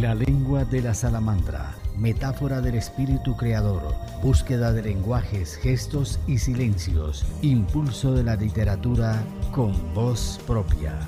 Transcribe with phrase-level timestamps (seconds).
[0.00, 7.24] La lengua de la salamandra, metáfora del espíritu creador, búsqueda de lenguajes, gestos y silencios,
[7.40, 10.98] impulso de la literatura con voz propia.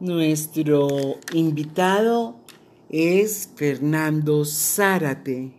[0.00, 0.88] Nuestro
[1.32, 2.36] invitado
[2.90, 5.54] es Fernando Zárate,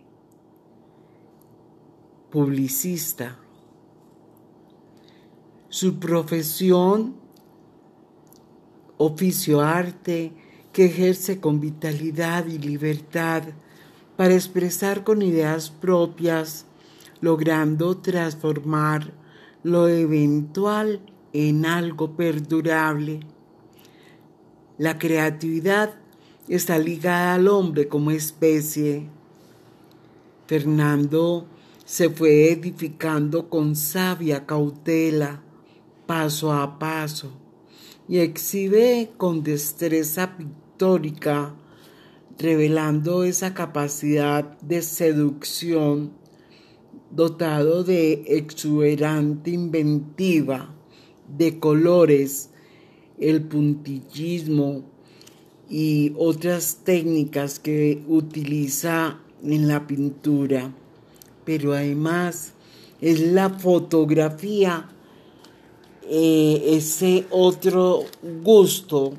[2.30, 3.38] publicista.
[5.68, 7.21] Su profesión,
[9.04, 10.32] oficio arte,
[10.72, 13.42] que ejerce con vitalidad y libertad
[14.16, 16.66] para expresar con ideas propias,
[17.20, 19.12] logrando transformar
[19.62, 21.00] lo eventual
[21.32, 23.20] en algo perdurable
[24.78, 25.94] la creatividad
[26.48, 29.06] está ligada al hombre como especie.
[30.46, 31.46] Fernando
[31.84, 35.40] se fue edificando con sabia cautela,
[36.06, 37.32] paso a paso,
[38.12, 41.54] y exhibe con destreza pictórica,
[42.38, 46.12] revelando esa capacidad de seducción,
[47.10, 50.74] dotado de exuberante inventiva,
[51.26, 52.50] de colores,
[53.18, 54.84] el puntillismo
[55.70, 60.74] y otras técnicas que utiliza en la pintura.
[61.46, 62.52] Pero además
[63.00, 64.90] es la fotografía,
[66.14, 68.04] eh, ese otro
[68.42, 69.14] gusto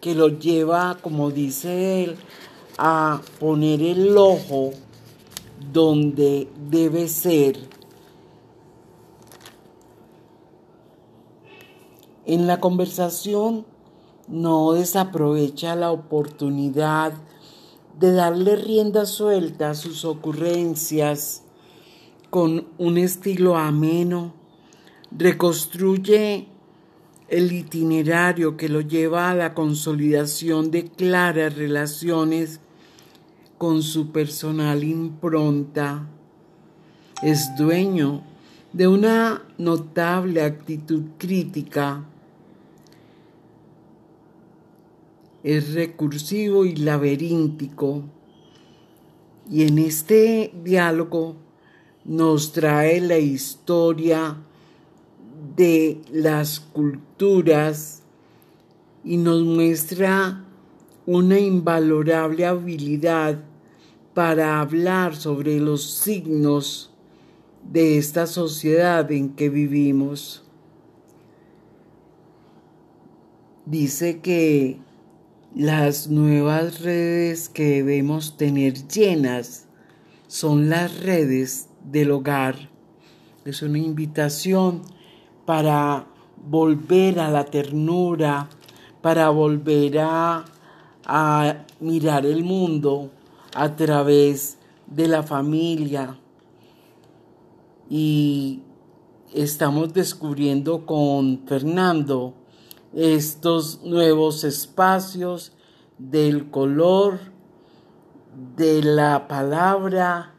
[0.00, 2.16] que lo lleva, como dice él,
[2.78, 4.70] a poner el ojo
[5.70, 7.58] donde debe ser.
[12.24, 13.66] En la conversación
[14.26, 17.12] no desaprovecha la oportunidad
[17.98, 21.42] de darle rienda suelta a sus ocurrencias
[22.30, 24.39] con un estilo ameno,
[25.10, 26.46] reconstruye
[27.28, 32.60] el itinerario que lo lleva a la consolidación de claras relaciones
[33.58, 36.08] con su personal impronta.
[37.22, 38.22] Es dueño
[38.72, 42.04] de una notable actitud crítica
[45.42, 48.04] es recursivo y laberíntico.
[49.50, 51.36] Y en este diálogo
[52.04, 54.36] nos trae la historia
[55.60, 58.02] de las culturas
[59.04, 60.42] y nos muestra
[61.04, 63.44] una invalorable habilidad
[64.14, 66.94] para hablar sobre los signos
[67.70, 70.44] de esta sociedad en que vivimos.
[73.66, 74.78] Dice que
[75.54, 79.66] las nuevas redes que debemos tener llenas
[80.26, 82.70] son las redes del hogar.
[83.44, 84.99] Es una invitación
[85.50, 86.06] para
[86.36, 88.48] volver a la ternura,
[89.02, 90.44] para volver a,
[91.80, 93.10] mirar el mundo
[93.56, 96.16] a través de la familia.
[97.88, 98.62] Y
[99.34, 102.34] estamos descubriendo con Fernando
[102.94, 105.50] estos nuevos espacios
[105.98, 107.18] del color,
[108.54, 110.32] de la palabra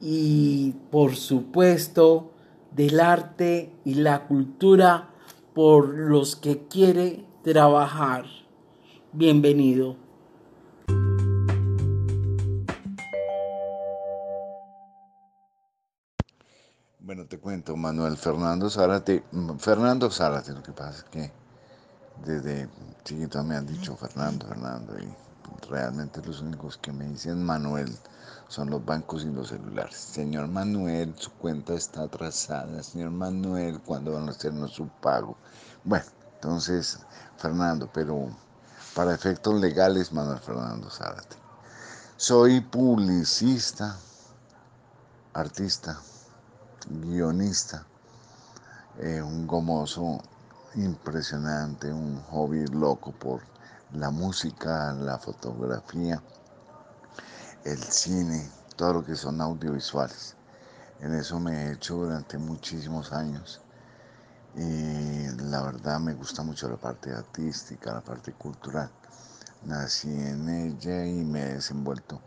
[0.00, 2.30] y por supuesto
[2.80, 5.10] del arte y la cultura
[5.54, 8.24] por los que quiere trabajar.
[9.12, 9.96] Bienvenido.
[17.00, 19.24] Bueno, te cuento, Manuel Fernando Zárate.
[19.58, 21.32] Fernando Zárate, lo que pasa es que
[22.24, 22.66] desde
[23.04, 25.29] chiquito me han dicho Fernando, Fernando, y
[25.68, 27.96] realmente los únicos que me dicen Manuel
[28.48, 29.96] son los bancos y los celulares.
[29.96, 32.82] Señor Manuel, su cuenta está atrasada.
[32.82, 35.36] Señor Manuel, ¿cuándo van a hacernos su pago?
[35.84, 36.98] Bueno, entonces,
[37.36, 38.28] Fernando, pero
[38.94, 41.36] para efectos legales, Manuel Fernando Zárate.
[42.16, 43.96] Soy publicista,
[45.32, 45.98] artista,
[46.88, 47.86] guionista,
[48.98, 50.20] eh, un gomoso
[50.74, 53.42] impresionante, un hobby loco por
[53.94, 56.22] la música, la fotografía,
[57.64, 60.36] el cine, todo lo que son audiovisuales.
[61.00, 63.60] En eso me he hecho durante muchísimos años
[64.54, 68.90] y la verdad me gusta mucho la parte artística, la parte cultural.
[69.64, 72.20] Nací en ella y me he desenvuelto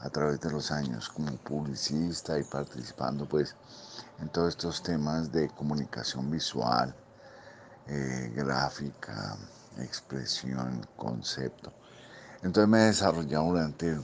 [0.00, 3.56] a través de los años como publicista y participando pues
[4.20, 6.94] en todos estos temas de comunicación visual,
[7.86, 9.36] eh, gráfica,
[9.78, 11.72] expresión, concepto.
[12.42, 13.98] Entonces me he desarrollado durante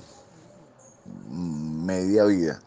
[1.30, 2.60] media vida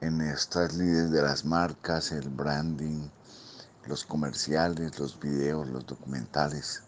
[0.00, 3.08] en estas líderes de las marcas, el branding,
[3.86, 6.82] los comerciales, los videos, los documentales,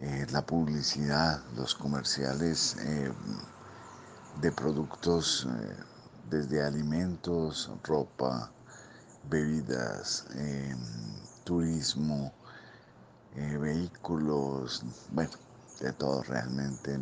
[0.00, 3.12] eh, la publicidad, los comerciales eh,
[4.40, 5.76] de productos eh,
[6.30, 8.50] desde alimentos, ropa,
[9.28, 10.26] bebidas,
[11.44, 12.32] turismo,
[13.34, 15.30] vehículos, bueno,
[15.80, 16.98] de todo realmente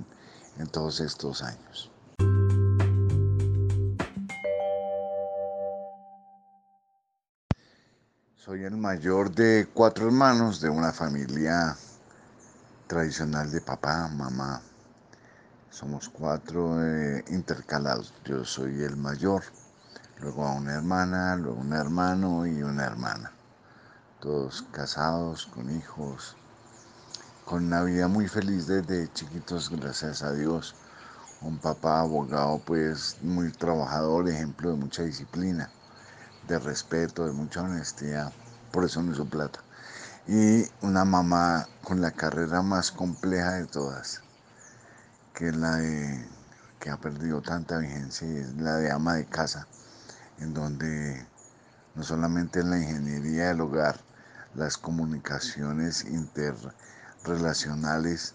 [0.59, 1.91] en todos estos años.
[8.37, 11.77] Soy el mayor de cuatro hermanos de una familia
[12.87, 14.63] tradicional de papá, mamá.
[15.71, 18.15] Somos cuatro eh, intercalados.
[18.25, 19.43] Yo soy el mayor,
[20.21, 23.33] luego a una hermana, luego un hermano y una hermana.
[24.21, 26.37] Todos casados, con hijos,
[27.45, 30.75] con una vida muy feliz desde chiquitos, gracias a Dios.
[31.41, 35.71] Un papá abogado, pues muy trabajador, ejemplo de mucha disciplina
[36.49, 38.33] de respeto, de mucha honestidad,
[38.73, 39.61] por eso no hizo plata.
[40.27, 44.23] Y una mamá con la carrera más compleja de todas,
[45.35, 46.27] que es la de,
[46.81, 49.69] que ha perdido tanta vigencia, y es la de ama de casa,
[50.39, 51.25] en donde
[51.95, 54.08] no solamente en la ingeniería del hogar,
[54.55, 58.35] las comunicaciones interrelacionales,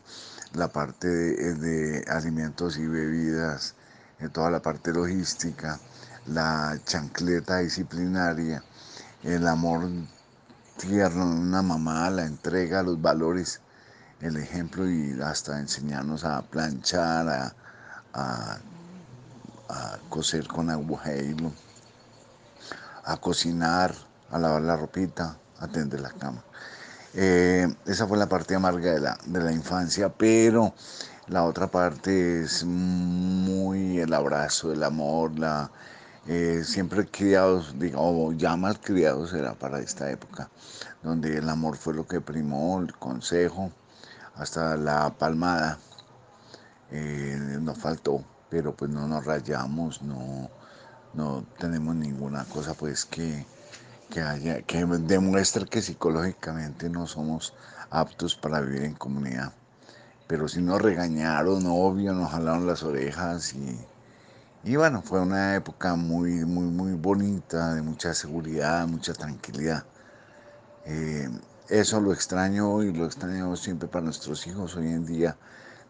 [0.54, 3.75] la parte de, alimentos y bebidas,
[4.19, 5.80] en toda la parte logística,
[6.25, 8.63] la chancleta disciplinaria,
[9.24, 9.89] el amor
[10.77, 13.59] tierno de una mamá, la entrega, los valores,
[14.21, 17.54] el ejemplo y hasta enseñarnos a planchar, a,
[18.13, 18.59] a,
[20.09, 21.51] coser con aguja hilo,
[23.04, 23.94] a cocinar,
[24.31, 26.44] a lavar la ropita, a tender la cama.
[27.13, 30.73] Eh, esa fue la parte amarga de la, de la infancia, pero
[31.27, 35.71] la otra parte es muy el abrazo, el amor, la,
[36.25, 40.50] eh, siempre criados, digamos, ya más criados era para esta época,
[41.01, 43.71] donde el amor fue lo que primó, el consejo,
[44.35, 45.79] hasta la palmada,
[46.91, 50.49] eh, nos faltó, pero pues no nos rayamos, no,
[51.13, 53.45] no tenemos ninguna cosa pues que,
[54.13, 57.54] que, haya, que demuestre que psicológicamente no somos
[57.89, 59.54] aptos para vivir en comunidad.
[60.27, 63.77] Pero si nos regañaron, obvio, nos jalaron las orejas y
[64.65, 69.83] y bueno, fue una época muy, muy, muy bonita, de mucha seguridad, mucha tranquilidad.
[70.86, 71.30] Eh,
[71.68, 74.77] eso lo extraño y lo extraño siempre para nuestros hijos.
[74.77, 75.36] Hoy en día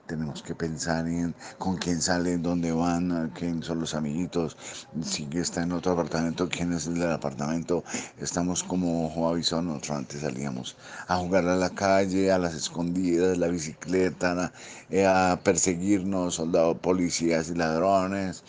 [0.07, 4.57] tenemos que pensar en con quién salen, dónde van, quién son los amiguitos,
[5.01, 7.83] si está en otro apartamento, quién es el del apartamento.
[8.17, 10.75] Estamos como ojo nosotros antes salíamos
[11.07, 14.51] a jugar a la calle, a las escondidas, la bicicleta,
[14.89, 18.43] eh, a, perseguirnos, soldados, policías y ladrones.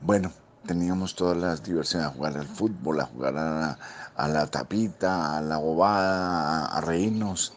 [0.00, 0.32] Bueno,
[0.66, 5.58] teníamos todas las diversiones, a jugar al fútbol, a jugar a la, tapita, a la
[5.58, 7.54] bobada, a reírnos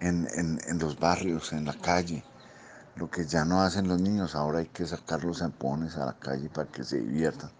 [0.00, 2.24] en, los barrios, en la calle.
[2.96, 6.12] Lo que ya no hacen los niños, ahora hay que sacar los zampones a la
[6.14, 7.50] calle para que se diviertan.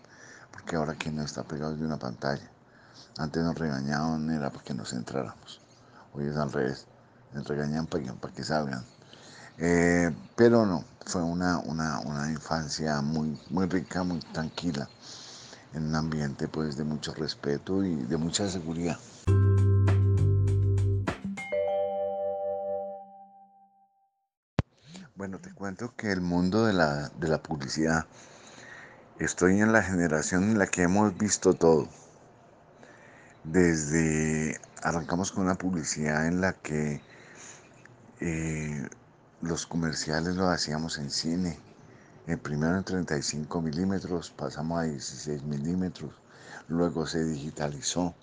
[0.53, 2.49] Porque ahora quien no está pegado de una pantalla.
[3.19, 5.61] Antes nos regañaban, era para que nos entráramos.
[6.13, 6.87] Hoy es al revés.
[7.33, 8.85] Nos regañan para que, para que salgan.
[9.59, 14.89] Eh, pero no, fue una, una, una, infancia muy, muy rica, muy tranquila,
[15.73, 18.99] en un ambiente pues de mucho respeto y de mucha seguridad.
[25.17, 28.05] Bueno, te cuento que el mundo de la, de la publicidad,
[29.21, 31.89] estoy en la generación en la que hemos visto todo.
[33.45, 37.01] Desde, arrancamos con una publicidad en la que
[38.19, 38.89] eh,
[39.41, 41.61] los comerciales los hacíamos en cine.
[42.27, 46.13] El primero en 35 milímetros, pasamos a 16 milímetros,
[46.67, 48.17] luego se digitalizó.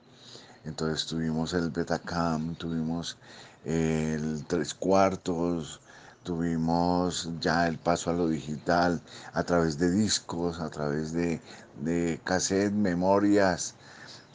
[0.66, 3.18] Entonces tuvimos el Betacam, tuvimos
[3.64, 5.80] el tres cuartos,
[6.24, 9.02] tuvimos ya el paso a lo digital
[9.34, 11.42] a través de discos, a través de,
[11.82, 13.76] de cassette, memorias,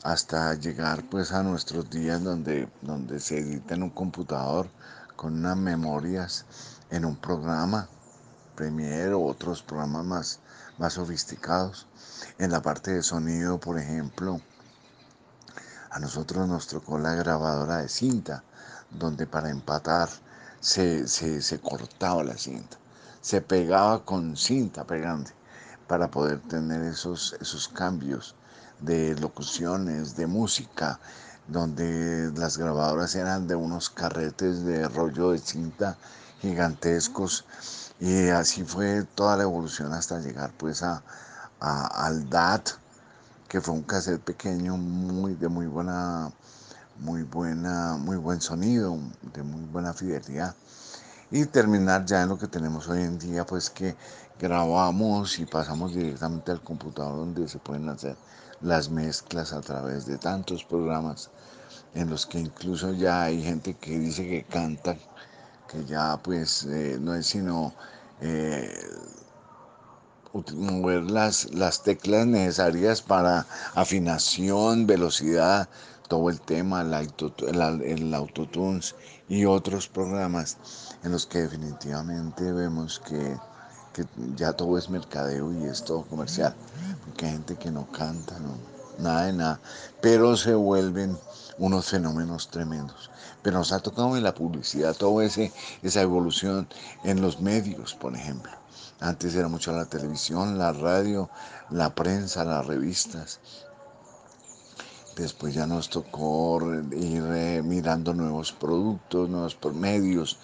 [0.03, 4.69] hasta llegar pues a nuestros días donde, donde se edita en un computador
[5.17, 6.45] con unas memorias
[6.91, 7.89] en un programa,
[8.55, 10.41] Premiere o otros programas más,
[10.79, 11.87] más sofisticados.
[12.39, 14.41] En la parte de sonido, por ejemplo,
[15.91, 18.45] a nosotros nos tocó la grabadora de cinta,
[18.91, 20.09] donde para empatar
[20.67, 22.77] se, cortaba la cinta,
[23.21, 25.33] se pegaba con cinta pegante
[25.87, 28.35] para poder tener esos, esos cambios
[28.81, 30.99] de locuciones, de música,
[31.47, 35.97] donde las grabadoras eran de unos carretes de rollo de cinta
[36.41, 37.45] gigantescos.
[38.01, 41.03] Y así fue toda la evolución hasta llegar pues a,
[41.61, 42.71] al DAT
[43.49, 46.33] que fue un cassette pequeño, muy de muy buena,
[46.99, 48.99] muy buena, muy buen sonido,
[49.35, 50.55] de muy buena fidelidad.
[51.31, 53.97] Y terminar ya en lo que tenemos hoy en día, pues que
[54.39, 58.17] grabamos y pasamos directamente al computador donde se pueden hacer
[58.61, 61.31] las mezclas a través de tantos programas
[61.95, 64.97] en los que incluso ya hay gente que dice que canta,
[65.69, 67.75] que ya pues eh, no es sino
[68.21, 68.73] eh,
[70.55, 75.69] mover las, las teclas necesarias para afinación, velocidad,
[76.09, 78.95] todo el tema, el, el autotunes
[79.29, 80.57] y otros programas
[81.03, 83.37] en los que definitivamente vemos que,
[83.93, 84.05] que,
[84.37, 86.55] ya todo es mercadeo y es todo comercial,
[87.05, 88.55] porque hay gente que no canta, no,
[88.99, 89.61] nada de nada,
[90.01, 91.17] pero se vuelven
[91.59, 93.11] unos fenómenos tremendos.
[93.43, 96.69] Pero nos ha tocado en la publicidad toda esa evolución
[97.05, 98.53] en los medios, por ejemplo.
[99.01, 101.29] Antes era mucho la televisión, la radio,
[101.71, 103.41] la prensa, las revistas.
[105.17, 106.61] Después ya nos tocó
[106.93, 110.39] ir eh, mirando nuevos productos, nuevos medios,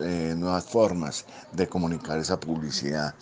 [0.00, 3.12] eh, nuevas formas de comunicar esa publicidad.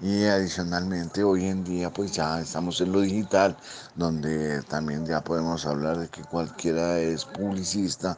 [0.00, 3.56] Y adicionalmente hoy en día pues ya estamos en lo digital,
[3.96, 8.16] donde también ya podemos hablar de que cualquiera es publicista.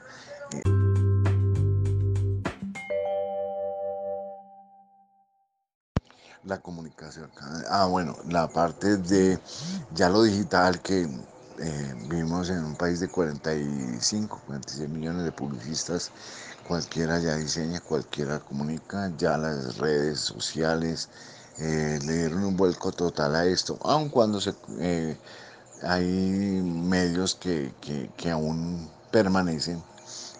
[6.44, 7.30] la comunicación.
[7.70, 9.38] Ah, bueno, la parte de
[9.94, 11.08] ya lo digital que
[11.58, 16.10] eh, vivimos en un país de 45, 46 millones de publicistas,
[16.66, 21.08] cualquiera ya diseña, cualquiera comunica, ya las redes sociales
[21.58, 25.16] eh, le dieron un vuelco total a esto, aun cuando se, eh,
[25.82, 26.06] hay
[26.62, 27.74] medios que,
[28.16, 29.82] que, aún permanecen,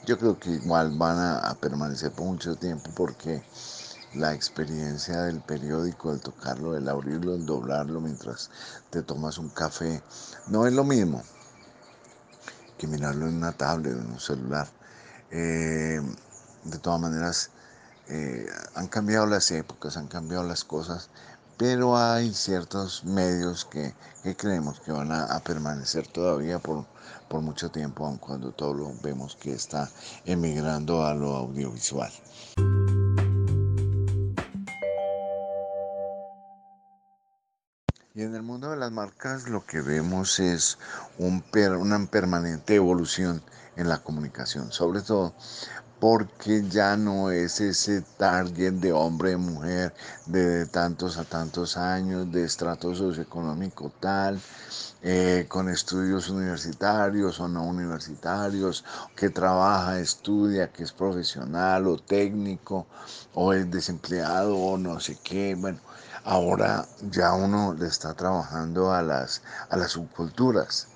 [0.07, 3.42] yo creo que igual van a permanecer por mucho tiempo porque
[4.14, 8.50] la experiencia del periódico, el tocarlo, el abrirlo, el doblarlo mientras
[8.90, 10.02] te tomas un café,
[10.49, 11.23] no es lo mismo
[12.78, 14.69] que mirarlo en una tablet o en un celular.
[15.31, 16.00] Eh,
[16.64, 17.50] de todas maneras,
[18.09, 21.09] eh, han cambiado las épocas, han cambiado las cosas,
[21.57, 23.95] pero hay ciertos medios que,
[24.37, 26.85] creemos que van a, permanecer todavía por,
[27.28, 29.88] por mucho tiempo, aun cuando todo lo vemos que está
[30.25, 32.12] emigrando a lo audiovisual.
[38.14, 40.76] Y en el mundo de las marcas lo que vemos es
[41.16, 41.42] un
[41.81, 43.42] una permanente evolución
[43.75, 45.33] en la comunicación, sobre todo
[45.99, 49.95] porque ya no es ese target de hombre, mujer,
[50.26, 54.38] de tantos a tantos años, de estrato socioeconómico tal,
[55.02, 58.85] eh, con estudios universitarios o no universitarios,
[59.16, 62.87] que trabaja, estudia, que es profesional o técnico,
[63.33, 65.78] o es desempleado o no sé qué, bueno
[66.25, 70.87] Ahora ya uno le está trabajando a las, a las subculturas.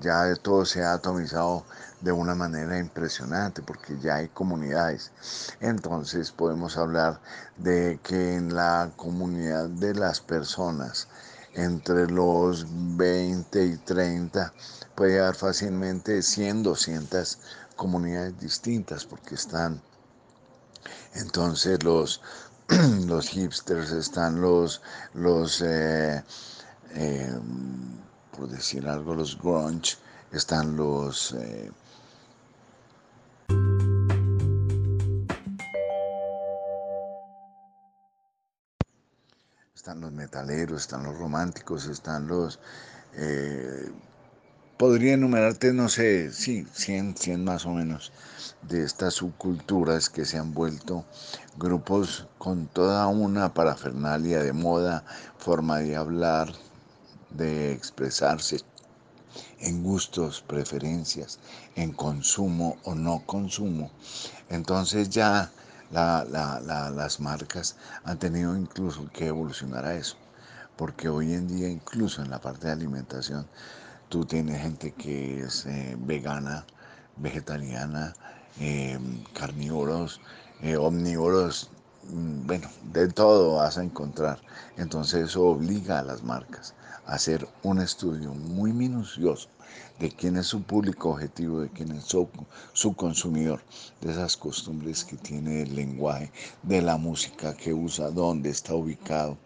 [0.00, 1.64] Ya todo se ha atomizado
[2.00, 5.12] de una manera impresionante porque ya hay comunidades.
[5.60, 7.20] Entonces podemos hablar
[7.56, 11.06] de que en la comunidad de las personas
[11.54, 14.52] entre los 20 y 30
[14.96, 17.38] puede haber fácilmente 100, 200
[17.76, 19.80] comunidades distintas porque están
[21.14, 22.20] entonces los
[23.06, 24.80] los hipsters, están los,
[25.12, 26.24] los eh,
[26.94, 27.38] eh,
[28.36, 29.96] por decir algo, los grunge,
[30.32, 31.32] están los...
[31.32, 31.70] Eh,
[39.74, 42.58] están los metaleros, están los románticos, están los...
[44.84, 48.12] podría enumerarte, no sé, sí, 100, 100 más o menos
[48.60, 51.06] de estas subculturas que se han vuelto
[51.56, 55.06] grupos con toda una parafernalia de moda,
[55.38, 56.52] forma de hablar,
[57.30, 58.58] de expresarse
[59.60, 61.38] en gustos, preferencias,
[61.76, 63.90] en consumo o no consumo.
[64.50, 65.50] Entonces ya
[65.90, 70.18] las marcas han tenido incluso que evolucionar a eso,
[70.76, 73.48] porque hoy en día incluso en la parte de alimentación,
[74.14, 76.64] tú tienes gente que es eh, vegana,
[77.16, 78.14] vegetariana,
[78.60, 78.96] eh,
[79.32, 80.20] carnívoros,
[80.62, 81.68] eh, omnívoros,
[82.10, 84.38] mm, bueno, de todo vas a encontrar.
[84.76, 86.74] Entonces eso obliga a las marcas
[87.06, 89.48] a hacer un estudio muy minucioso
[89.98, 92.28] de quién es su público objetivo, de quién es su,
[92.72, 93.62] su, consumidor,
[94.00, 96.30] de esas costumbres que tiene el lenguaje,
[96.62, 99.36] de la música que usa, dónde está ubicado.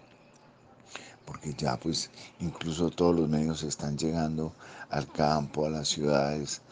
[1.29, 4.55] Porque ya pues incluso todos los medios están llegando
[4.89, 6.63] al campo, a las ciudades,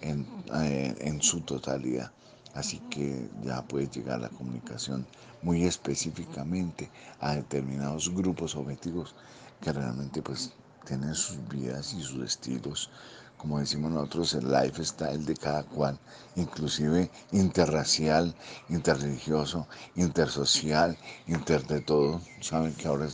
[0.00, 2.10] eh, en, su totalidad.
[2.54, 5.06] Así que ya puede llegar la comunicación
[5.42, 9.14] muy específicamente a determinados grupos objetivos
[9.60, 10.52] que realmente pues
[10.86, 12.90] tienen sus vidas y sus estilos,
[13.36, 15.98] como decimos nosotros, el lifestyle de cada cual,
[16.36, 18.34] inclusive interracial,
[18.70, 20.96] interreligioso, intersocial,
[21.26, 22.20] inter de todo.
[22.40, 23.08] Saben que ahora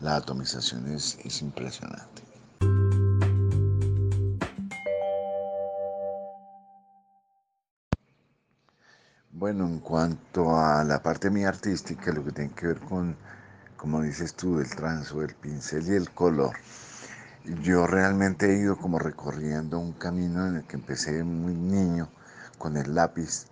[0.00, 2.22] la atomización es, es impresionante.
[9.32, 13.16] Bueno, en cuanto a la parte mía artística, lo que tiene que ver con,
[13.76, 16.56] como dices tú, el transo, el pincel y el color,
[17.62, 22.10] yo realmente he ido como recorriendo un camino en el que empecé muy niño
[22.58, 23.46] con el lápiz,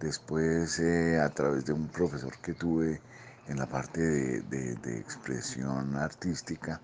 [0.00, 3.00] después eh, a través de un profesor que tuve
[3.48, 6.80] en la parte de, expresión artística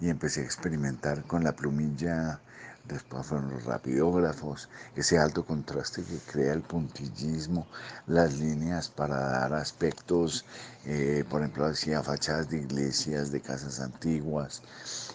[0.00, 2.40] y empecé a experimentar con la plumilla
[2.84, 7.68] Después fueron los rapidógrafos, ese alto contraste que crea el puntillismo,
[8.08, 10.44] las líneas para dar aspectos,
[10.84, 14.62] eh, por ejemplo, hacia fachadas de iglesias, de casas antiguas.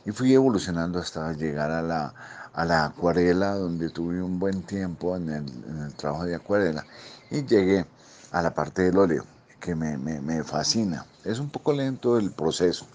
[0.05, 2.13] Y fui evolucionando hasta llegar a la,
[2.53, 6.85] a la acuarela, donde tuve un buen tiempo en el, en el, trabajo de acuarela.
[7.29, 7.85] Y llegué
[8.31, 9.25] a la parte del óleo,
[9.59, 11.05] que me, me, me fascina.
[11.23, 12.87] Es un poco lento el proceso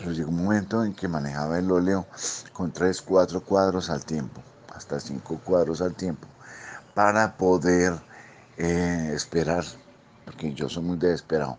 [0.00, 2.06] pero llegó un momento en que manejaba el óleo
[2.54, 4.42] con tres, cuatro cuadros al tiempo,
[4.74, 6.26] hasta cinco cuadros al tiempo,
[6.94, 7.92] para poder
[8.56, 9.62] eh, esperar,
[10.30, 11.58] porque yo soy muy desesperado,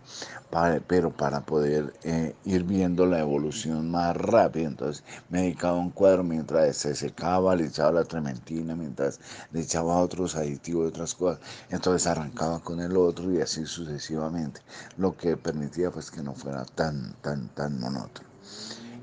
[0.86, 4.66] pero para poder eh, ir viendo la evolución más rápida.
[4.66, 9.20] Entonces me dedicaba a un cuadro mientras se secaba, le echaba la trementina, mientras
[9.52, 11.40] le echaba otros aditivos y otras cosas.
[11.68, 14.62] Entonces arrancaba con el otro y así sucesivamente,
[14.96, 18.26] lo que permitía pues que no fuera tan, tan, tan monótono.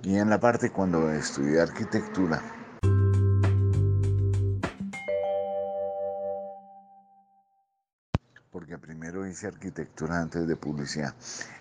[0.02, 2.59] Y en la parte cuando estudié arquitectura,
[8.52, 11.14] porque primero hice arquitectura antes de publicidad,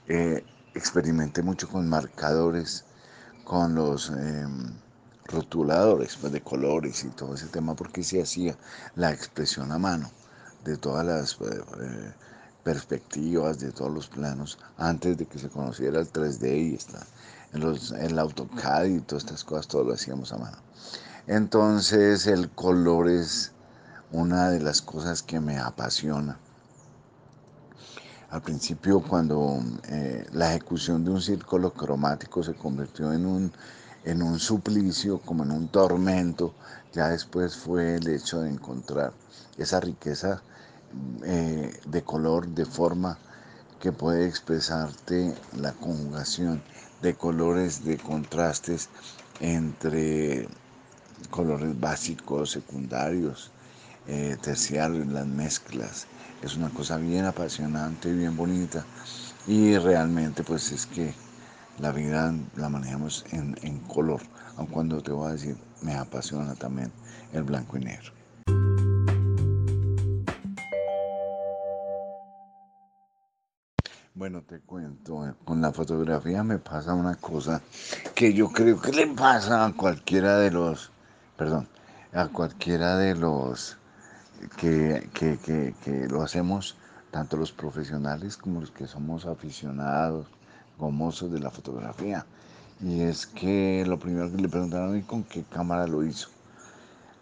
[0.07, 0.43] eh,
[0.75, 2.85] experimenté mucho con marcadores,
[3.45, 4.73] con los em,
[5.27, 8.57] rotuladores pues, de colores y todo ese tema, porque se hacía
[8.95, 10.11] la expresión a mano
[10.65, 12.13] de todas las eh, eh,
[12.65, 17.07] perspectivas, de todos los planos, antes de que se conociera el 3D y está
[17.53, 20.57] en los, el AutoCAD y todas estas cosas, todo lo hacíamos a mano.
[21.27, 23.53] Entonces el color es
[24.11, 26.39] una de las cosas que me apasiona.
[28.31, 33.53] Al principio cuando eh, la ejecución de un círculo cromático se convirtió en un,
[34.05, 36.53] en un suplicio, como en un tormento,
[36.93, 39.15] ya después fue el hecho de encontrar
[39.57, 40.43] esa riqueza
[41.25, 43.17] eh, de color, de forma
[43.81, 46.63] que puede expresarte la conjugación
[47.01, 48.91] de colores, de contrastes
[49.41, 50.49] entre
[51.31, 53.51] colores básicos, secundarios,
[54.07, 56.07] eh, terciarios, las mezclas.
[56.43, 58.87] Es una cosa bien apasionante, bien bonita
[59.47, 61.15] y realmente pues es que
[61.79, 64.21] la vida la manejamos en, en color,
[64.57, 66.93] aun cuando te voy a decir, me apasiona también
[67.33, 68.13] el blanco y negro.
[74.15, 77.63] Bueno, te cuento, con la fotografía me pasa una cosa
[78.17, 80.91] que yo creo que le pasa a cualquiera de los,
[81.37, 81.69] perdón,
[82.13, 83.78] a cualquiera de los
[84.57, 86.77] que, que, lo hacemos,
[87.11, 90.27] tanto los profesionales como los que somos aficionados,
[90.79, 92.25] gomosos de la fotografía.
[92.81, 96.29] Y es que lo primero que le preguntaron a mí con qué cámara lo hizo.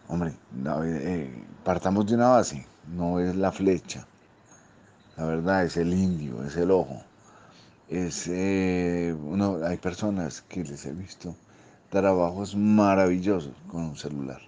[0.08, 0.34] Hombre,
[0.84, 4.06] eh, partamos de una base, no es la flecha
[5.16, 7.02] la verdad es el indio, es el ojo.
[7.88, 11.34] Es, eh, uno, hay personas que les he visto
[11.90, 14.40] trabajos maravillosos con un celular.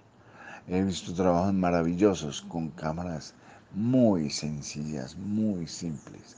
[0.71, 3.33] He visto trabajos maravillosos con cámaras
[3.73, 6.37] muy sencillas, muy simples.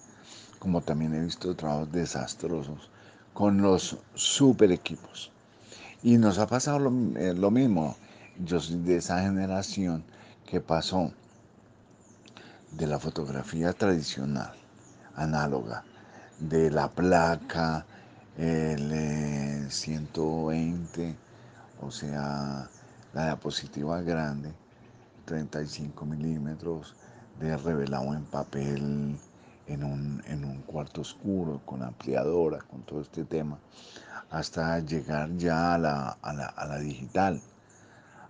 [0.58, 2.89] Como también he visto trabajos desastrosos
[3.34, 5.34] con los super equipos.
[6.02, 6.89] Y nos ha pasado lo,
[7.20, 7.98] eh, mismo.
[8.46, 10.06] Yo soy de esa generación
[10.46, 11.12] que pasó
[12.72, 14.54] de la fotografía tradicional,
[15.13, 15.84] análoga,
[16.39, 17.86] de la placa,
[18.38, 21.15] el 120, eh,
[21.82, 22.70] o sea,
[23.13, 24.54] la diapositiva grande,
[25.26, 26.95] 35 milímetros,
[27.39, 29.17] de revelado en papel
[29.67, 33.58] en un, en un cuarto oscuro, con ampliadora, con todo este tema,
[34.30, 37.41] hasta llegar ya a la, a la, a la digital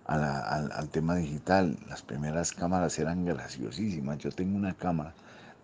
[0.06, 1.78] al, tema digital.
[1.88, 4.18] Las primeras cámaras eran graciosísimas.
[4.18, 5.14] Yo tengo una cámara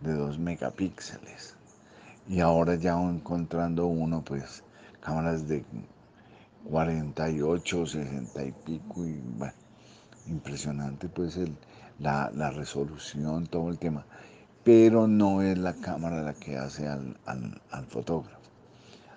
[0.00, 1.56] de 2 megapíxeles
[2.28, 4.62] y ahora ya encontrando uno, pues
[5.00, 5.64] cámaras de
[6.64, 9.54] 48, 60 y pico y bueno,
[10.26, 11.56] impresionante pues el,
[11.98, 14.04] la, la, resolución, todo el tema.
[14.64, 18.38] Pero no es la cámara la que hace al, al, al fotógrafo.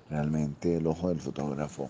[0.09, 1.89] Realmente el ojo del fotógrafo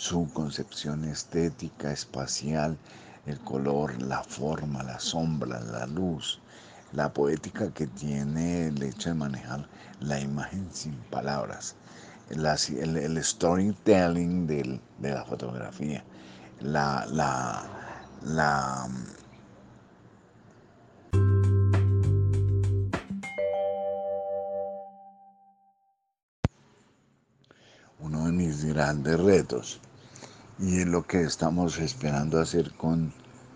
[0.00, 2.78] su concepción estética, espacial,
[3.26, 6.40] el color, la forma, la sombra, la luz,
[6.92, 9.68] la poética que tiene el hecho de manejar
[10.00, 11.76] la imagen sin palabras,
[12.30, 16.04] el, storytelling de la fotografía,
[16.60, 17.64] la, la,
[18.22, 18.88] la
[27.98, 29.80] uno de mis grandes retos
[30.58, 33.12] y es lo que estamos esperando hacer con,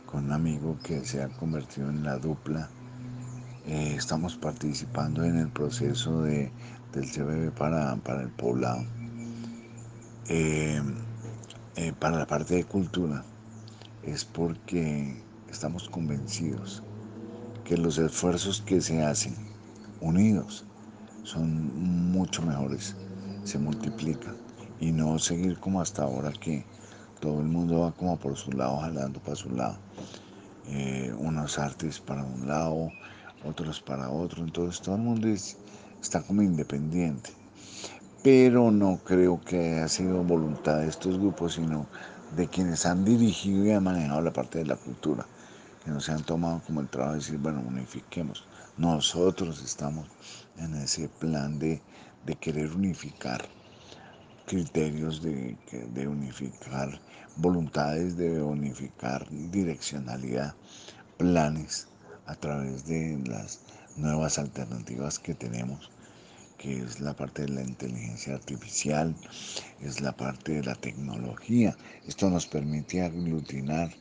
[0.06, 2.68] con un amigo que se ha convertido en la dupla.
[3.66, 6.50] Eh, estamos participando en el proceso de,
[6.94, 8.85] del CBB para, para el poblado.
[10.28, 10.80] Eh,
[11.76, 13.24] eh, para la parte de cultura
[14.02, 16.83] es porque estamos convencidos
[17.64, 19.35] que los esfuerzos que se hacen
[20.00, 20.64] unidos
[21.24, 22.94] son mucho mejores,
[23.44, 24.37] se multiplican
[24.80, 26.64] y no seguir como hasta ahora que
[27.20, 29.78] todo el mundo va como por su lado, jalando para su lado.
[31.18, 32.90] unos artes para un lado,
[33.44, 35.28] otros para otro, entonces todo el mundo
[36.04, 37.30] está como independiente.
[38.22, 41.86] Pero no creo que haya sido voluntad de estos grupos, sino
[42.36, 45.26] de quienes han dirigido y han manejado la parte de la cultura,
[45.82, 48.46] que no se han tomado como el trabajo de decir, bueno, unifiquemos.
[48.76, 50.06] Nosotros estamos
[50.58, 51.80] en ese plan de,
[52.26, 53.48] de querer unificar
[54.46, 55.56] criterios, de,
[55.94, 57.00] de unificar
[57.36, 60.54] voluntades, de unificar direccionalidad,
[61.16, 61.88] planes
[62.26, 63.60] a través de las
[63.96, 65.90] nuevas alternativas que tenemos,
[66.64, 69.14] que es la parte de la inteligencia artificial,
[69.83, 71.77] es la parte de la tecnología.
[72.07, 73.92] Esto nos permite aglutinar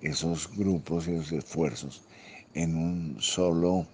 [0.00, 2.04] esos grupos y esos esfuerzos
[2.54, 3.88] en un solo,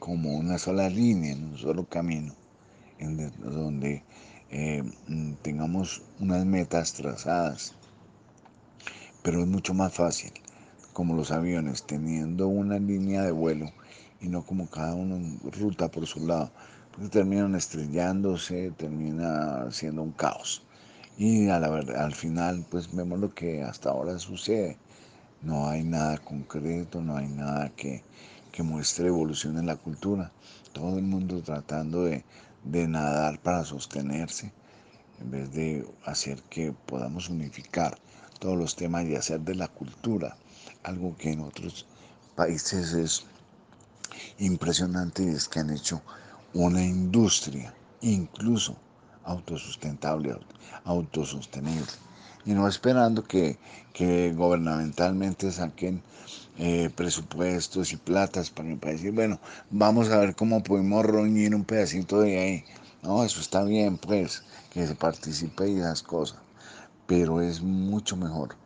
[0.00, 2.34] como una sola línea, en un solo camino,
[2.98, 4.02] en donde
[4.50, 4.82] eh,
[5.42, 7.72] tengamos unas metas trazadas.
[9.22, 10.32] Pero es mucho más fácil
[10.92, 13.70] como los aviones, teniendo una línea de vuelo
[14.20, 16.50] y no como cada uno ruta por su lado,
[17.10, 20.62] terminan estrellándose, termina siendo un caos.
[21.18, 24.78] Y a la al final, pues vemos lo que hasta ahora sucede.
[25.42, 28.02] No hay nada concreto, no hay nada que,
[28.52, 30.32] que muestre evolución en la cultura.
[30.72, 32.24] Todo el mundo tratando de,
[32.64, 34.52] de nadar para sostenerse,
[35.20, 37.98] en vez de hacer que podamos unificar
[38.38, 40.36] todos los temas y hacer de la cultura
[40.82, 41.86] algo que en otros
[42.34, 43.24] países es
[44.38, 46.02] impresionante es que han hecho
[46.54, 48.76] una industria incluso
[49.24, 50.36] autosustentable,
[50.84, 51.86] autosostenible.
[52.44, 53.58] Y no esperando que,
[53.92, 56.02] que gubernamentalmente saquen
[56.58, 59.38] eh, presupuestos y platas para, decir, bueno,
[59.70, 62.64] vamos a ver cómo podemos roñir un pedacito de ahí.
[63.02, 66.38] No, eso está bien, pues, que se participe y esas cosas.
[67.06, 68.56] Pero es mucho mejor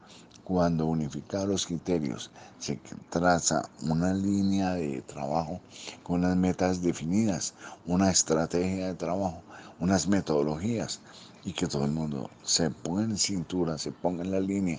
[0.46, 2.30] cuando unifica los criterios,
[2.60, 2.78] se
[3.10, 5.60] traza una línea de trabajo
[6.04, 7.54] con unas metas definidas,
[7.84, 9.42] una estrategia de trabajo,
[9.80, 11.00] unas metodologías
[11.44, 14.78] y que todo el mundo se ponga en cintura, se ponga en la línea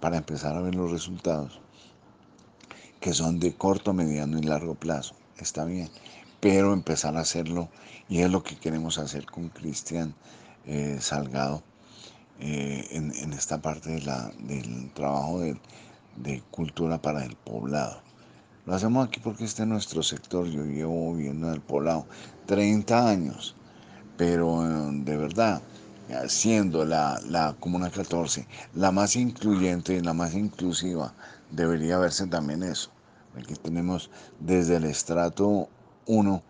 [0.00, 1.62] para empezar a ver los resultados
[3.00, 5.14] que son de corto, mediano y largo plazo.
[5.38, 5.88] Está bien,
[6.40, 7.70] pero empezar a hacerlo
[8.10, 10.14] y es lo que queremos hacer con Cristian
[10.66, 11.62] eh, Salgado
[12.40, 18.00] eh, en, esta parte de la, del trabajo de, cultura para el poblado.
[18.64, 20.46] Lo hacemos aquí porque este es nuestro sector.
[20.46, 22.06] Yo llevo viviendo en el poblado
[22.46, 23.54] 30 años,
[24.16, 25.62] pero eh, de verdad,
[26.28, 31.14] siendo la, la Comuna 14 la más incluyente y la más inclusiva,
[31.50, 32.90] debería verse también eso.
[33.36, 35.68] Aquí tenemos desde el estrato
[36.06, 36.42] 1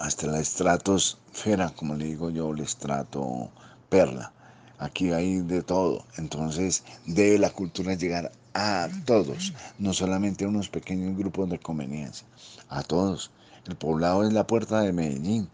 [0.00, 3.50] hasta la estratosfera, como le digo yo, el estrato
[3.90, 4.32] perla.
[4.78, 6.06] Aquí hay de todo.
[6.16, 12.26] Entonces debe la cultura llegar a todos, no solamente a unos pequeños grupos de conveniencia,
[12.70, 13.30] a todos.
[13.66, 15.50] El poblado es la puerta de Medellín,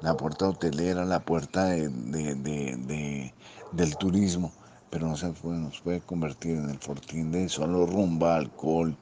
[0.00, 3.32] la puerta hotelera, la puerta de,
[3.72, 4.52] del turismo,
[4.90, 8.96] pero no se puede, nos puede convertir en el fortín de solo rumba, alcohol,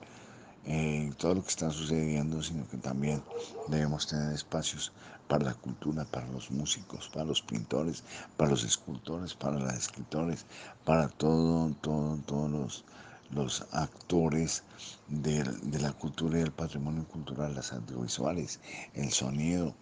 [0.67, 3.23] eh, todo lo que está sucediendo, sino que también
[3.69, 4.93] debemos tener espacios
[5.31, 8.03] para la cultura, para los músicos, para los pintores,
[8.37, 10.45] para los escultores, para los escritores,
[10.85, 12.85] para todo, todo, todos los,
[13.31, 14.65] los actores
[15.07, 15.45] de,
[15.79, 18.59] la cultura y del patrimonio cultural, las audiovisuales,
[18.95, 19.73] el sonido,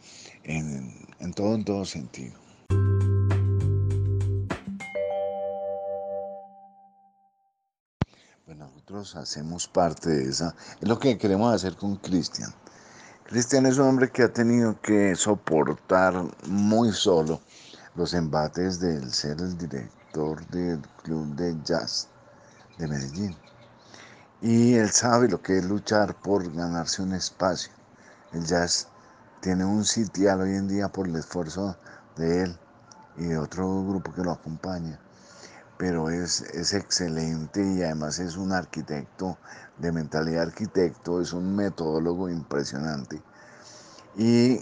[0.45, 2.37] en, en todo, en todo sentido.
[8.55, 10.55] nosotros hacemos parte de esa.
[10.81, 12.53] Es lo que queremos hacer con Cristian.
[13.29, 16.15] Cristian es un hombre que ha tenido que soportar
[16.47, 17.43] muy solo
[17.95, 22.09] los embates del ser el director del club de jazz
[22.79, 23.37] de Medellín.
[24.41, 27.71] Y él sabe lo que es luchar por ganarse un espacio.
[28.33, 28.89] El jazz
[29.43, 31.77] tiene un sitial hoy en día por el esfuerzo
[32.17, 32.59] de él
[33.19, 34.99] y de otro grupo que lo acompaña.
[35.79, 39.39] Pero es, es excelente y además es un arquitecto
[39.79, 43.23] de mentalidad arquitecto, es un metodólogo impresionante.
[44.17, 44.61] Y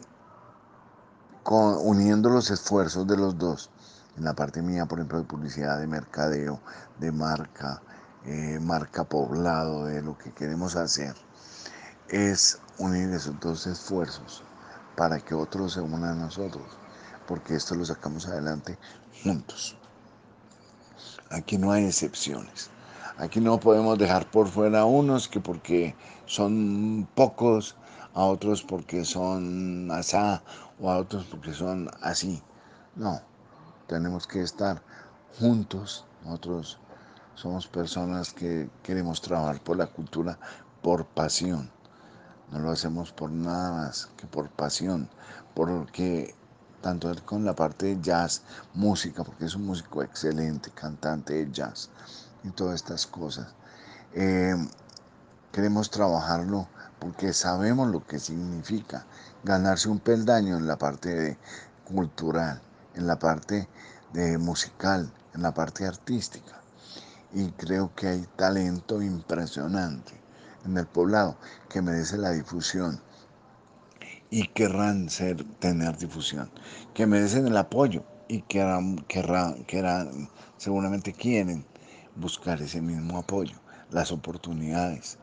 [1.42, 3.70] con, uniendo los esfuerzos de los dos,
[4.16, 6.60] en la parte mía, por ejemplo, de publicidad, de mercadeo,
[6.98, 7.80] de marca,
[8.24, 11.14] eh, marca poblado, de lo que queremos hacer,
[12.08, 14.42] es unir esos dos esfuerzos
[14.96, 16.64] para que otros se unan a nosotros,
[17.26, 18.78] porque esto lo sacamos adelante
[19.22, 19.75] juntos.
[21.30, 22.70] Aquí no hay excepciones.
[23.18, 25.94] Aquí no podemos dejar por fuera a unos que porque
[26.26, 27.76] son pocos,
[28.14, 30.42] a otros porque son asá
[30.80, 32.42] o a otros porque son así.
[32.94, 33.20] No,
[33.86, 34.82] tenemos que estar
[35.38, 36.04] juntos.
[36.24, 36.78] Nosotros
[37.34, 40.38] somos personas que queremos trabajar por la cultura
[40.82, 41.70] por pasión.
[42.50, 45.08] No lo hacemos por nada más que por pasión,
[45.54, 46.34] porque
[46.86, 48.42] tanto con la parte de jazz,
[48.74, 51.90] música, porque es un músico excelente, cantante de jazz
[52.44, 53.48] y todas estas cosas.
[54.14, 54.54] Eh,
[55.50, 56.68] queremos trabajarlo
[57.00, 59.04] porque sabemos lo que significa
[59.42, 61.36] ganarse un peldaño en la parte
[61.84, 62.62] cultural,
[62.94, 63.68] en la parte
[64.12, 66.60] de musical, en la parte artística.
[67.32, 70.12] Y creo que hay talento impresionante
[70.64, 71.36] en el poblado
[71.68, 73.00] que merece la difusión
[74.30, 76.50] y querrán ser, tener difusión,
[76.94, 81.64] que merecen el apoyo y querrán, querrán, querrán, seguramente quieren
[82.16, 83.56] buscar ese mismo apoyo,
[83.90, 85.18] las oportunidades.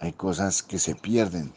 [0.00, 1.52] Hay cosas que se pierden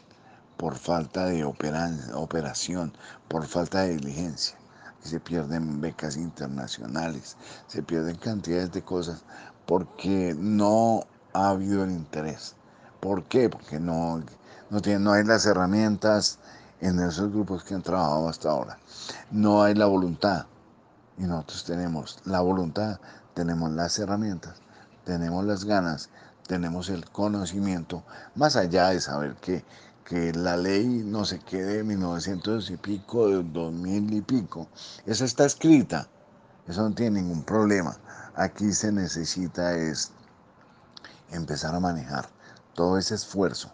[0.56, 2.92] por falta de operación,
[3.28, 4.56] por falta de diligencia.
[5.02, 9.24] Se pierden becas internacionales, se pierden cantidades de cosas
[9.66, 12.54] porque no ha habido el interés.
[13.00, 13.48] ¿Por qué?
[13.48, 14.22] Porque no,
[14.72, 16.38] no, no hay las herramientas
[16.80, 18.78] en esos grupos que han trabajado hasta ahora.
[19.30, 20.46] No hay la voluntad.
[21.18, 22.98] Y nosotros tenemos la voluntad,
[23.34, 24.62] tenemos las herramientas,
[25.04, 26.08] tenemos las ganas,
[26.46, 28.02] tenemos el conocimiento,
[28.34, 29.62] más allá de saber que,
[30.06, 34.68] que la ley no se quede de 1900 y pico, de 2000 y pico,
[35.04, 36.08] esa está escrita,
[36.66, 37.96] eso no tiene ningún problema.
[38.34, 40.12] Aquí se necesita es
[41.30, 42.26] empezar a manejar
[42.74, 43.70] todo ese esfuerzo,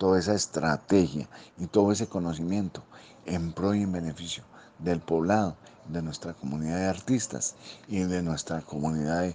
[0.00, 2.82] toda esa estrategia y todo ese conocimiento
[3.26, 4.44] en pro y en beneficio
[4.78, 5.58] del poblado,
[5.88, 7.54] de nuestra comunidad de artistas
[7.86, 9.34] y de nuestra comunidad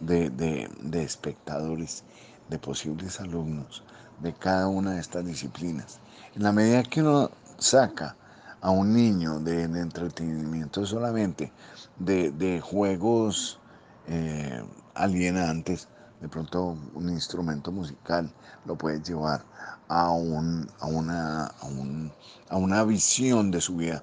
[0.00, 2.04] de, de, espectadores,
[2.50, 3.84] de posibles alumnos
[4.20, 5.98] de cada una de estas disciplinas.
[6.34, 8.16] En la medida que uno saca
[8.60, 11.52] a un niño de, entretenimiento solamente,
[11.98, 13.60] de, juegos
[14.08, 15.88] eh, alienantes,
[16.20, 18.32] de pronto un instrumento musical
[18.64, 19.44] lo puede llevar
[19.88, 21.46] a, un, a, una,
[22.48, 24.02] a, una visión de su vida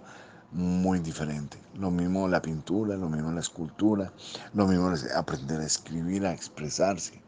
[0.51, 1.57] muy diferente.
[1.75, 4.11] Lo mismo la pintura, lo mismo la escultura,
[4.53, 7.21] lo mismo aprender a escribir, a expresarse.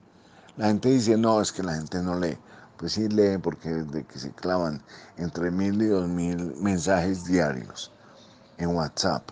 [0.58, 2.38] La gente dice, no, es que la gente no lee.
[2.78, 4.82] Pues sí lee porque de que se clavan
[5.18, 7.92] entre mil y dos mil mensajes diarios
[8.58, 9.32] en WhatsApp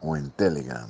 [0.00, 0.88] o en Telegram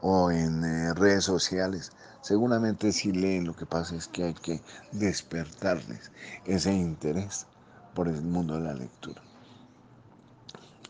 [0.00, 4.60] o en eh, redes sociales Seguramente si leen, lo que pasa es que hay que
[4.92, 6.10] despertarles
[6.44, 7.46] ese interés
[7.94, 9.22] por el mundo de la lectura.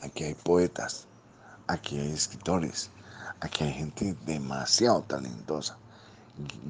[0.02, 1.06] Aquí hay poetas,
[1.66, 2.90] aquí hay escritores,
[3.40, 5.76] aquí hay gente demasiado talentosa,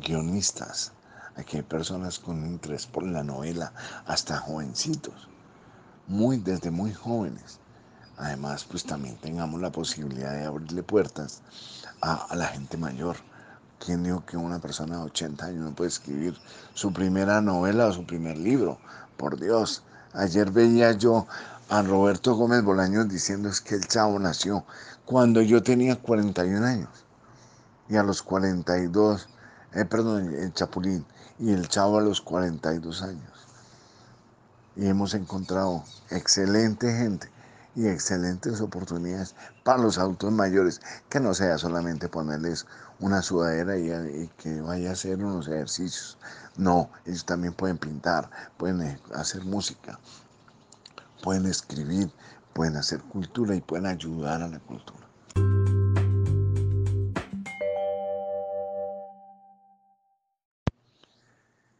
[0.01, 0.93] guionistas,
[1.37, 3.73] aquí hay personas con interés por la novela,
[4.07, 5.29] hasta jovencitos,
[6.09, 7.61] muy desde muy jóvenes.
[8.17, 11.43] Además, pues también tengamos la posibilidad de abrirle puertas
[12.01, 13.17] a la gente mayor
[13.79, 16.37] ¿Quién dijo que una persona de 80 años no puede escribir
[16.75, 18.79] su primera novela o su primer libro?
[19.17, 21.27] Por Dios, ayer veía yo
[21.69, 24.65] a Roberto Gómez Bolaños diciendo es que el chavo nació
[25.05, 27.05] cuando yo tenía 41 años.
[27.89, 29.29] Y a los 42,
[29.75, 31.05] eh, perdón, el Chapulín,
[31.39, 33.47] y el chavo a los 42 años.
[34.75, 37.31] Y hemos encontrado excelente gente
[37.77, 42.67] y excelentes oportunidades para los adultos mayores, que no sea solamente ponerles
[43.01, 46.19] una sudadera y, que vaya a hacer unos ejercicios.
[46.57, 49.99] No, ellos también pueden pintar, pueden eh, hacer música,
[51.23, 52.11] pueden escribir,
[52.55, 55.07] pueden hacer cultura y pueden ayudar a la cultura.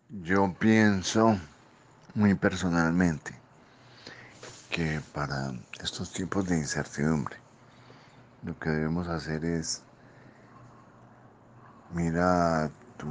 [0.09, 1.39] Yo pienso
[2.15, 3.39] muy personalmente
[4.71, 7.37] que para estos tiempos de incertidumbre,
[8.43, 9.83] lo que debemos hacer es
[11.93, 13.09] mira a, tu,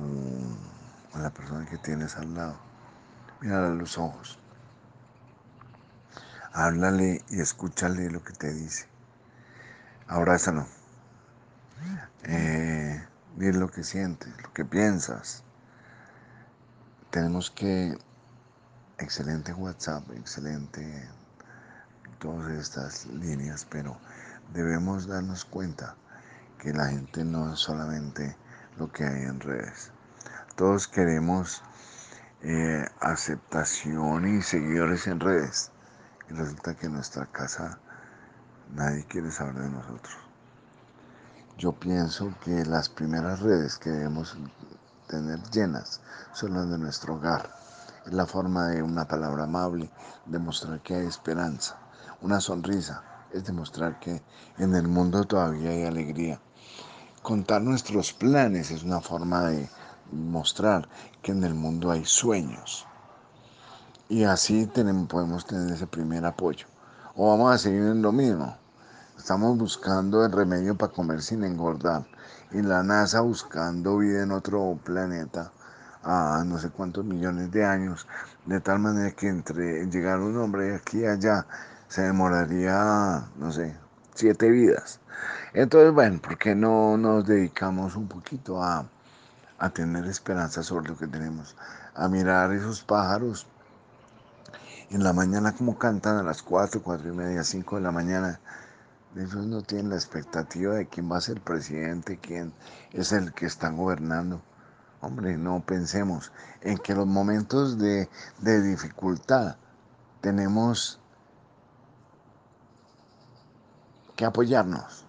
[1.13, 2.57] a la persona que tienes al lado,
[3.41, 4.39] mira a los ojos,
[6.53, 8.88] háblale y escúchale lo que te dice,
[10.07, 10.65] abrázalo,
[12.23, 15.43] eh, dile lo que sientes, lo que piensas.
[17.11, 17.97] Tenemos que,
[18.97, 21.09] excelente WhatsApp, excelente
[22.19, 23.97] todas estas líneas, pero
[24.53, 25.95] debemos darnos cuenta
[26.59, 28.35] que la gente no solamente
[28.77, 29.91] lo que hay en redes.
[30.55, 31.61] Todos queremos
[32.41, 35.71] eh, aceptación y seguidores en redes.
[36.29, 37.79] Y resulta que en nuestra casa
[38.73, 40.15] nadie quiere saber de nosotros.
[41.57, 44.38] Yo pienso que las primeras redes que debemos
[45.07, 46.01] tener llenas
[46.33, 47.49] son las de nuestro hogar.
[48.05, 49.89] Es la forma de una palabra amable,
[50.25, 51.77] demostrar que hay esperanza.
[52.21, 54.21] Una sonrisa es demostrar que
[54.57, 56.39] en el mundo todavía hay alegría.
[57.25, 59.67] Contar nuestros planes es una forma de
[60.11, 60.88] mostrar
[61.23, 62.85] que en el mundo hay sueños.
[64.07, 66.67] Y así tenemos, podemos tener ese primer apoyo.
[67.15, 68.55] O vamos a seguir en lo mismo.
[69.17, 72.05] Estamos buscando el remedio para comer sin engordar.
[72.51, 75.51] Y la NASA buscando vida en otro planeta
[76.03, 78.05] a no sé cuántos millones de años.
[78.45, 81.47] De tal manera que entre llegar un hombre aquí y allá
[81.88, 83.75] se demoraría, no sé,
[84.13, 84.99] siete vidas.
[85.54, 88.88] Entonces, bueno, ¿por qué no nos dedicamos un poquito a,
[89.58, 91.56] a tener esperanza sobre lo que tenemos?
[91.93, 93.47] A mirar esos pájaros
[94.89, 98.39] en la mañana como cantan a las cuatro, cuatro y media, cinco de la mañana.
[99.15, 102.54] Ellos no tienen la expectativa de quién va a ser presidente, quién
[102.91, 104.41] es el que está gobernando.
[104.99, 109.56] Hombre, no pensemos en que los momentos de, de dificultad
[110.19, 110.99] tenemos
[114.15, 115.05] que apoyarnos.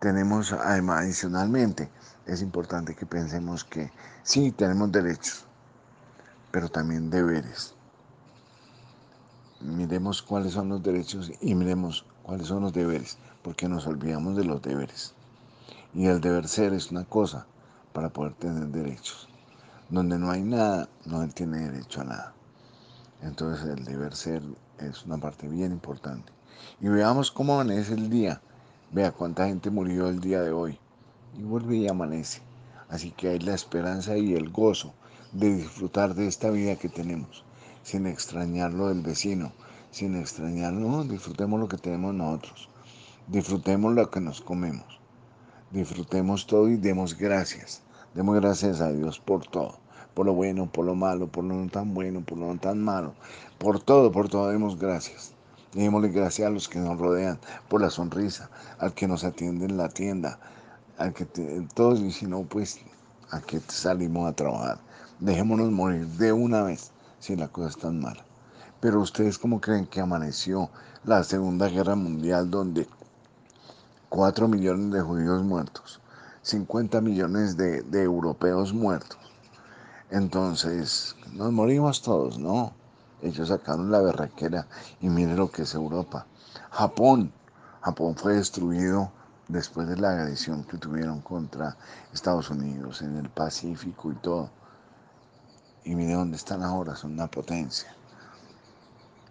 [0.00, 1.90] Tenemos además adicionalmente,
[2.24, 5.44] es importante que pensemos que sí tenemos derechos,
[6.50, 7.74] pero también deberes.
[9.60, 14.44] Miremos cuáles son los derechos y miremos cuáles son los deberes, porque nos olvidamos de
[14.44, 15.12] los deberes.
[15.92, 17.46] Y el deber ser es una cosa
[17.92, 19.28] para poder tener derechos.
[19.90, 22.34] Donde no hay nada, no tiene derecho a nada.
[23.20, 24.42] Entonces el deber ser
[24.78, 26.32] es una parte bien importante.
[26.80, 28.40] Y veamos cómo amanece el día.
[28.92, 30.76] Vea cuánta gente murió el día de hoy.
[31.38, 32.42] Y vuelve y amanece.
[32.88, 34.94] Así que hay la esperanza y el gozo
[35.32, 37.44] de disfrutar de esta vida que tenemos,
[37.84, 39.52] sin extrañar lo del vecino,
[39.92, 42.68] sin extrañar, no, disfrutemos lo que tenemos nosotros,
[43.28, 44.98] disfrutemos lo que nos comemos,
[45.70, 47.82] disfrutemos todo y demos gracias,
[48.14, 49.78] demos gracias a Dios por todo,
[50.14, 52.82] por lo bueno, por lo malo, por lo no tan bueno, por lo no tan
[52.82, 53.14] malo,
[53.58, 55.32] por todo, por todo demos gracias.
[55.72, 59.76] Démosle gracias a los que nos rodean por la sonrisa, al que nos atiende en
[59.76, 60.40] la tienda,
[60.98, 61.24] al que
[61.74, 62.80] todos, y si no, pues
[63.30, 64.80] a que salimos a trabajar.
[65.20, 68.24] Dejémonos morir de una vez si la cosa es tan mala.
[68.80, 70.70] Pero ustedes cómo creen que amaneció
[71.04, 72.88] la Segunda Guerra Mundial donde
[74.08, 76.00] 4 millones de judíos muertos,
[76.42, 79.18] 50 millones de, de europeos muertos.
[80.10, 82.72] Entonces, nos morimos todos, ¿no?
[83.22, 84.66] Ellos sacaron la berraquera
[85.00, 86.26] y miren lo que es Europa.
[86.70, 87.32] Japón.
[87.82, 89.12] Japón fue destruido
[89.48, 91.76] después de la agresión que tuvieron contra
[92.14, 94.50] Estados Unidos en el Pacífico y todo.
[95.84, 97.94] Y miren dónde están ahora, son una potencia.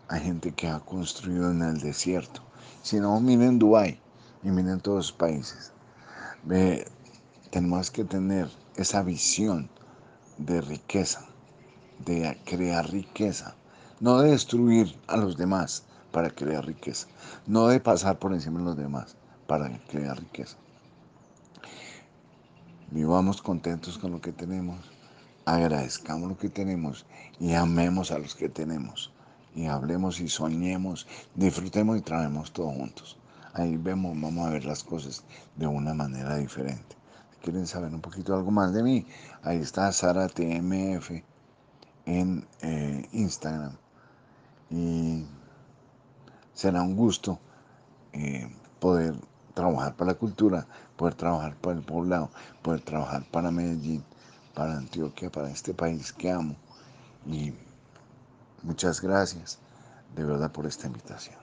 [0.07, 2.41] Hay gente que ha construido en el desierto.
[2.83, 3.99] Si no, miren Dubái
[4.43, 5.71] y miren todos los países.
[6.43, 6.87] Ve,
[7.49, 9.69] tenemos que tener esa visión
[10.37, 11.25] de riqueza,
[12.05, 13.55] de crear riqueza
[13.99, 17.07] no de destruir a los demás para crear riqueza,
[17.45, 20.57] no de pasar por encima de los demás para crear riqueza.
[22.91, 24.79] Vivamos contentos con lo que tenemos,
[25.45, 27.05] agradezcamos lo que tenemos
[27.39, 29.11] y amemos a los que tenemos.
[29.55, 33.17] Y hablemos y soñemos, disfrutemos y traemos todo juntos.
[33.53, 35.23] Ahí vemos, vamos a ver las cosas
[35.55, 36.95] de una manera diferente.
[37.41, 39.05] Quieren saber un poquito algo más de mí,
[39.43, 41.11] ahí está Sara TMF
[42.05, 43.73] en eh, Instagram
[44.69, 45.25] y
[46.53, 47.39] será un gusto
[48.13, 48.49] eh,
[48.79, 49.15] poder
[49.53, 52.29] trabajar para la cultura, poder trabajar para el poblado,
[52.61, 54.03] poder trabajar para Medellín,
[54.53, 56.55] para Antioquia, para este país que amo.
[57.25, 57.53] Y
[58.63, 59.59] muchas gracias
[60.15, 61.35] de verdad por esta invitación.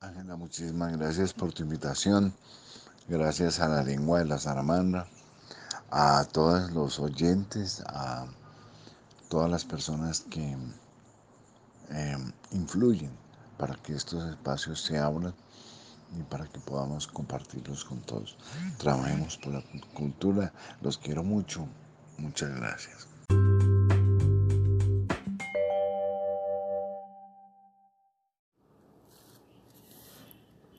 [0.00, 2.32] Ángela, muchísimas gracias por tu invitación.
[3.08, 5.06] Gracias a la lengua de la salamandra
[5.90, 8.26] a todos los oyentes, a
[9.28, 10.56] todas las personas que
[11.90, 13.10] em, influyen
[13.58, 15.34] para que estos espacios se abran
[16.18, 18.36] y para que podamos compartirlos con todos.
[18.78, 19.62] Trabajemos por la
[19.94, 20.52] cultura.
[20.80, 21.66] Los quiero mucho.
[22.18, 23.06] Muchas gracias.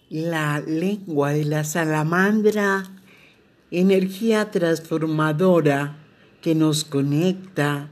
[0.10, 2.84] La lengua de la salamandra,
[3.72, 5.98] energía transformadora
[6.42, 7.90] que nos conecta